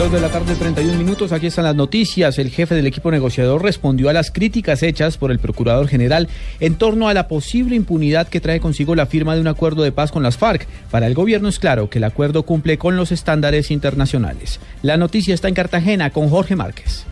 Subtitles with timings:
[0.00, 1.30] Dos de la tarde, 31 minutos.
[1.30, 2.38] Aquí están las noticias.
[2.38, 6.26] El jefe del equipo negociador respondió a las críticas hechas por el procurador general
[6.58, 9.92] en torno a la posible impunidad que trae consigo la firma de un acuerdo de
[9.92, 10.66] paz con las FARC.
[10.90, 14.58] Para el gobierno es claro que el acuerdo cumple con los estándares internacionales.
[14.80, 17.04] La noticia está en Cartagena con Jorge Márquez.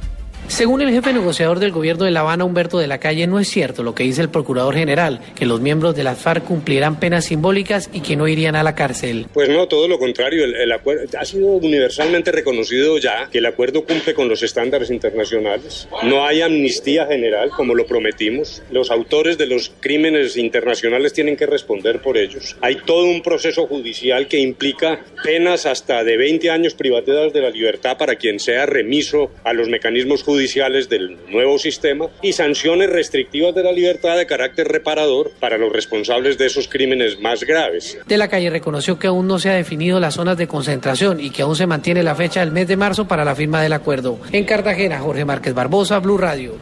[0.48, 3.48] Según el jefe negociador del gobierno de La Habana, Humberto de la Calle, no es
[3.48, 7.27] cierto lo que dice el procurador general, que los miembros de la FARC cumplirán penas
[7.27, 9.27] simbólicas y que no irían a la cárcel.
[9.34, 10.45] Pues no, todo lo contrario.
[10.45, 14.91] El, el acuerdo ha sido universalmente reconocido ya que el acuerdo cumple con los estándares
[14.91, 15.87] internacionales.
[16.02, 18.63] No hay amnistía general como lo prometimos.
[18.71, 22.57] Los autores de los crímenes internacionales tienen que responder por ellos.
[22.63, 27.51] Hay todo un proceso judicial que implica penas hasta de 20 años privativas de la
[27.51, 32.89] libertad para quien sea remiso a los mecanismos judiciales judiciales del nuevo sistema y sanciones
[32.91, 37.99] restrictivas de la libertad de carácter reparador para los responsables de esos crímenes más graves.
[38.07, 41.31] De la calle reconoció que aún no se ha definido las zonas de concentración y
[41.31, 44.21] que aún se mantiene la fecha del mes de marzo para la firma del acuerdo.
[44.31, 46.55] En Cartagena, Jorge Márquez Barbosa, Blue Radio.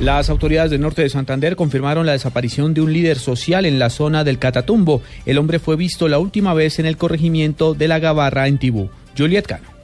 [0.00, 3.90] Las autoridades del norte de Santander confirmaron la desaparición de un líder social en la
[3.90, 5.02] zona del Catatumbo.
[5.26, 8.88] El hombre fue visto la última vez en el corregimiento de la Gabarra en Tibú.
[9.18, 9.79] Juliet Cano.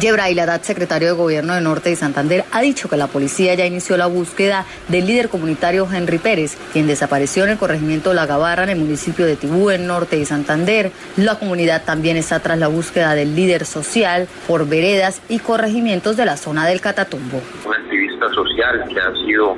[0.00, 3.64] Yebra Haddad, secretario de Gobierno de Norte de Santander, ha dicho que la policía ya
[3.64, 8.64] inició la búsqueda del líder comunitario Henry Pérez, quien desapareció en el corregimiento La Gabarra,
[8.64, 10.90] en el municipio de Tibú, en Norte de Santander.
[11.16, 16.24] La comunidad también está tras la búsqueda del líder social por veredas y corregimientos de
[16.24, 17.40] la zona del Catatumbo.
[17.64, 19.56] Un activista social que ha sido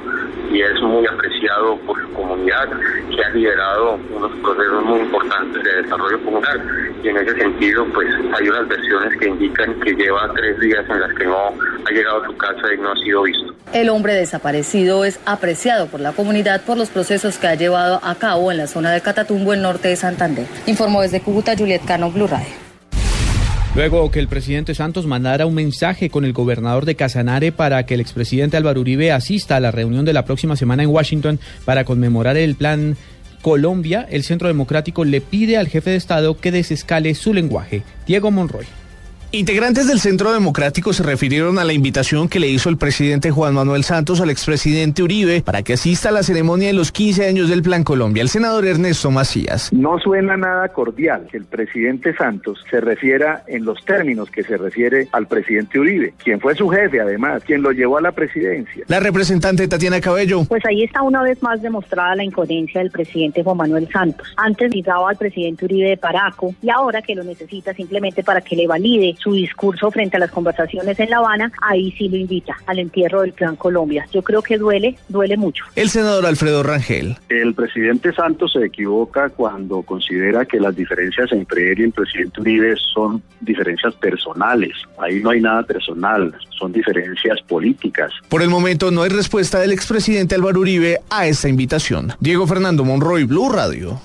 [0.53, 2.69] y es muy apreciado por su comunidad,
[3.11, 8.09] que ha liderado unos procesos muy importantes de desarrollo comunal y en ese sentido pues
[8.39, 12.23] hay unas versiones que indican que lleva tres días en las que no ha llegado
[12.23, 13.55] a su casa y no ha sido visto.
[13.73, 18.15] El hombre desaparecido es apreciado por la comunidad por los procesos que ha llevado a
[18.15, 20.47] cabo en la zona del Catatumbo, en norte de Santander.
[20.67, 22.67] Informó desde Cúcuta Juliet Cano, Blue Radio.
[23.77, 27.93] Luego que el presidente Santos mandara un mensaje con el gobernador de Casanare para que
[27.93, 31.85] el expresidente Álvaro Uribe asista a la reunión de la próxima semana en Washington para
[31.85, 32.97] conmemorar el plan
[33.43, 37.83] Colombia, el Centro Democrático le pide al jefe de Estado que desescale su lenguaje.
[38.07, 38.67] Diego Monroy.
[39.33, 43.55] Integrantes del Centro Democrático se refirieron a la invitación que le hizo el presidente Juan
[43.55, 47.49] Manuel Santos al expresidente Uribe para que asista a la ceremonia de los 15 años
[47.49, 48.23] del Plan Colombia.
[48.23, 49.73] El senador Ernesto Macías.
[49.73, 54.57] No suena nada cordial que el presidente Santos se refiera en los términos que se
[54.57, 58.85] refiere al presidente Uribe, quien fue su jefe además, quien lo llevó a la presidencia.
[58.87, 60.45] La representante Tatiana Cabello.
[60.45, 64.33] Pues ahí está una vez más demostrada la incoherencia del presidente Juan Manuel Santos.
[64.37, 68.55] Antes ligaba al presidente Uribe de Paraco y ahora que lo necesita simplemente para que
[68.55, 72.57] le valide su discurso frente a las conversaciones en La Habana, ahí sí lo invita
[72.67, 74.07] al entierro del Plan Colombia.
[74.13, 75.65] Yo creo que duele, duele mucho.
[75.75, 77.17] El senador Alfredo Rangel.
[77.29, 82.41] El presidente Santos se equivoca cuando considera que las diferencias entre él y el presidente
[82.41, 84.73] Uribe son diferencias personales.
[84.99, 88.13] Ahí no hay nada personal, son diferencias políticas.
[88.29, 92.13] Por el momento no hay respuesta del expresidente Álvaro Uribe a esta invitación.
[92.21, 94.01] Diego Fernando Monroy, Blue Radio.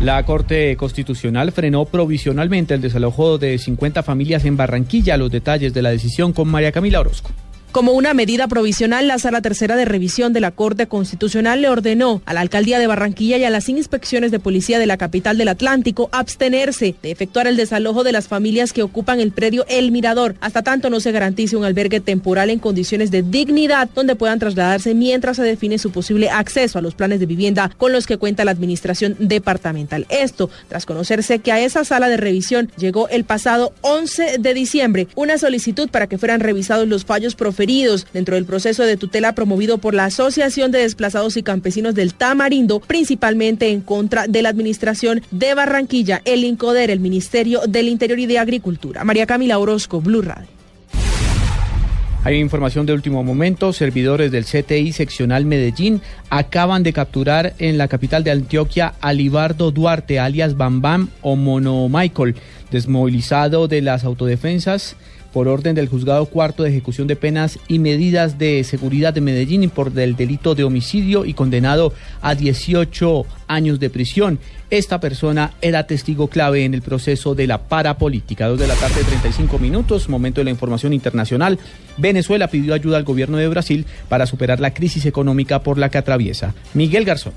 [0.00, 5.16] La Corte Constitucional frenó provisionalmente el desalojo de 50 familias en Barranquilla.
[5.16, 7.30] Los detalles de la decisión con María Camila Orozco.
[7.76, 12.22] Como una medida provisional, la Sala Tercera de Revisión de la Corte Constitucional le ordenó
[12.24, 15.48] a la Alcaldía de Barranquilla y a las inspecciones de policía de la capital del
[15.48, 20.36] Atlántico abstenerse de efectuar el desalojo de las familias que ocupan el predio El Mirador,
[20.40, 24.94] hasta tanto no se garantice un albergue temporal en condiciones de dignidad donde puedan trasladarse
[24.94, 28.46] mientras se define su posible acceso a los planes de vivienda con los que cuenta
[28.46, 30.06] la administración departamental.
[30.08, 35.08] Esto tras conocerse que a esa sala de revisión llegó el pasado 11 de diciembre
[35.14, 37.65] una solicitud para que fueran revisados los fallos proferidos
[38.12, 42.78] dentro del proceso de tutela promovido por la Asociación de Desplazados y Campesinos del Tamarindo,
[42.78, 48.26] principalmente en contra de la Administración de Barranquilla, el INCODER, el Ministerio del Interior y
[48.26, 49.02] de Agricultura.
[49.02, 50.46] María Camila Orozco, Blue Radio.
[52.22, 53.72] Hay información de último momento.
[53.72, 59.70] Servidores del CTI seccional Medellín acaban de capturar en la capital de Antioquia a Libardo
[59.70, 62.34] Duarte, alias Bam Bam o Mono Michael,
[62.70, 64.96] desmovilizado de las autodefensas
[65.36, 69.68] por orden del juzgado cuarto de ejecución de penas y medidas de seguridad de Medellín
[69.68, 71.92] por el delito de homicidio y condenado
[72.22, 74.38] a 18 años de prisión.
[74.70, 78.48] Esta persona era testigo clave en el proceso de la parapolítica.
[78.48, 81.58] Dos de la tarde, 35 minutos, momento de la información internacional.
[81.98, 85.98] Venezuela pidió ayuda al gobierno de Brasil para superar la crisis económica por la que
[85.98, 86.54] atraviesa.
[86.72, 87.34] Miguel Garzón.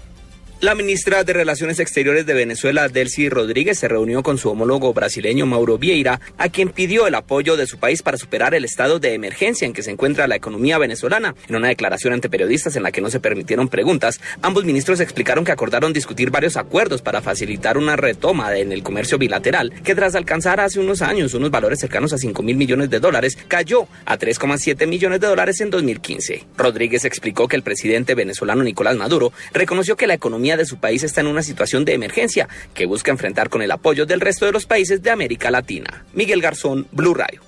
[0.61, 5.45] La ministra de Relaciones Exteriores de Venezuela, Delcy Rodríguez, se reunió con su homólogo brasileño
[5.45, 9.13] Mauro Vieira, a quien pidió el apoyo de su país para superar el estado de
[9.13, 11.33] emergencia en que se encuentra la economía venezolana.
[11.47, 15.45] En una declaración ante periodistas en la que no se permitieron preguntas, ambos ministros explicaron
[15.45, 20.13] que acordaron discutir varios acuerdos para facilitar una retoma en el comercio bilateral, que tras
[20.15, 24.17] alcanzar hace unos años unos valores cercanos a 5 mil millones de dólares, cayó a
[24.17, 26.47] 3,7 millones de dólares en 2015.
[26.57, 31.03] Rodríguez explicó que el presidente venezolano Nicolás Maduro reconoció que la economía de su país
[31.03, 34.51] está en una situación de emergencia que busca enfrentar con el apoyo del resto de
[34.51, 36.05] los países de América Latina.
[36.13, 37.41] Miguel Garzón, Blue Radio.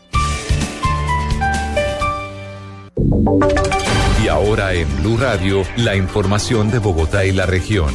[4.24, 7.94] Y ahora en Blue Radio, la información de Bogotá y la región.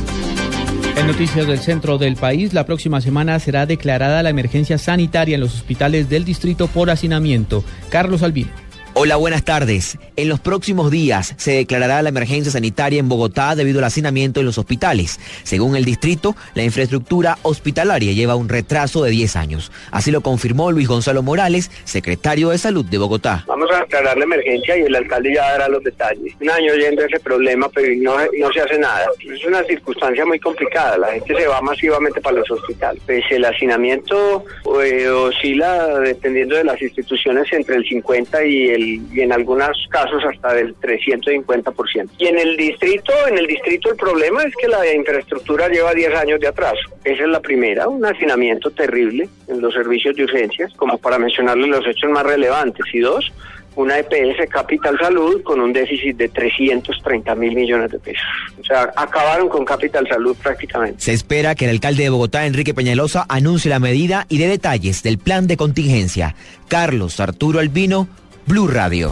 [0.96, 5.42] En noticias del centro del país, la próxima semana será declarada la emergencia sanitaria en
[5.42, 7.62] los hospitales del distrito por hacinamiento.
[7.90, 8.65] Carlos Albino.
[8.98, 9.98] Hola, buenas tardes.
[10.16, 14.46] En los próximos días se declarará la emergencia sanitaria en Bogotá debido al hacinamiento en
[14.46, 15.20] los hospitales.
[15.42, 19.70] Según el distrito, la infraestructura hospitalaria lleva un retraso de 10 años.
[19.90, 23.44] Así lo confirmó Luis Gonzalo Morales, secretario de Salud de Bogotá.
[23.46, 26.32] Vamos a declarar la emergencia y el alcalde ya dará los detalles.
[26.40, 29.04] Un año yendo ese problema, pero no, no se hace nada.
[29.30, 30.96] Es una circunstancia muy complicada.
[30.96, 33.02] La gente se va masivamente para los hospitales.
[33.04, 34.42] Pues el hacinamiento
[34.82, 40.22] eh, oscila, dependiendo de las instituciones, entre el 50 y el y en algunos casos
[40.24, 42.10] hasta del 350%.
[42.18, 46.14] Y en el distrito, en el distrito el problema es que la infraestructura lleva 10
[46.14, 46.88] años de atraso.
[47.04, 51.68] Esa es la primera, un hacinamiento terrible en los servicios de urgencias, como para mencionarles
[51.68, 52.84] los hechos más relevantes.
[52.92, 53.32] Y dos,
[53.76, 58.24] una EPS Capital Salud con un déficit de 330 mil millones de pesos.
[58.58, 61.00] O sea, acabaron con Capital Salud prácticamente.
[61.00, 65.02] Se espera que el alcalde de Bogotá, Enrique Peñalosa, anuncie la medida y dé detalles
[65.02, 66.34] del plan de contingencia.
[66.68, 68.08] Carlos Arturo Albino,
[68.46, 69.10] Blue Radio.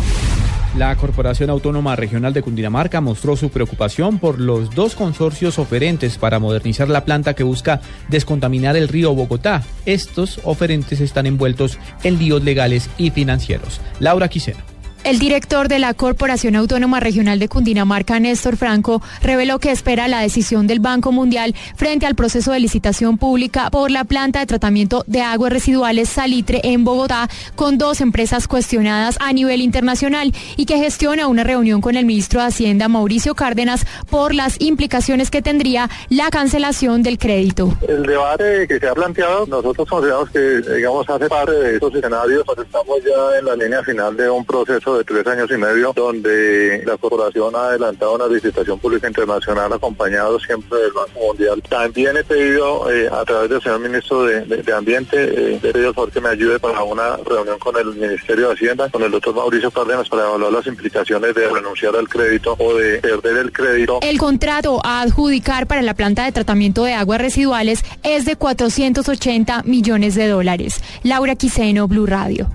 [0.77, 6.39] La Corporación Autónoma Regional de Cundinamarca mostró su preocupación por los dos consorcios oferentes para
[6.39, 9.63] modernizar la planta que busca descontaminar el río Bogotá.
[9.87, 13.81] Estos oferentes están envueltos en líos legales y financieros.
[13.99, 14.74] Laura Quiseno.
[15.05, 20.21] El director de la Corporación Autónoma Regional de Cundinamarca, Néstor Franco, reveló que espera la
[20.21, 25.05] decisión del Banco Mundial frente al proceso de licitación pública por la planta de tratamiento
[25.07, 30.79] de aguas residuales Salitre en Bogotá, con dos empresas cuestionadas a nivel internacional y que
[30.79, 35.91] gestiona una reunión con el ministro de Hacienda, Mauricio Cárdenas, por las implicaciones que tendría
[36.09, 37.77] la cancelación del crédito.
[37.87, 42.43] El debate que se ha planteado, nosotros consideramos que, digamos, hace parte de esos escenarios,
[42.47, 45.93] pues estamos ya en la línea final de un proceso de tres años y medio,
[45.95, 51.63] donde la corporación ha adelantado una licitación pública internacional acompañado siempre del Banco Mundial.
[51.69, 56.11] También he pedido eh, a través del señor ministro de, Ambiente, eh, he pedido por
[56.11, 59.71] que me ayude para una reunión con el Ministerio de Hacienda, con el doctor Mauricio
[59.71, 64.01] Cárdenas, para evaluar las implicaciones de renunciar al crédito o de perder el crédito.
[64.03, 69.63] El contrato a adjudicar para la planta de tratamiento de aguas residuales es de 480
[69.65, 70.83] millones de dólares.
[71.03, 72.49] Laura Quiseno, Blue Radio.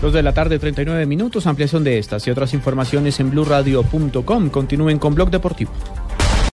[0.00, 1.46] Dos de la tarde, 39 minutos.
[1.46, 4.50] Ampliación de estas y otras informaciones en blurradio.com.
[4.50, 5.72] Continúen con Blog Deportivo.